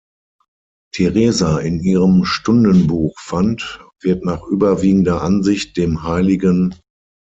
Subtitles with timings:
[0.93, 6.71] Teresa in ihrem Stundenbuch fand, wird nach überwiegender Ansicht dem hl.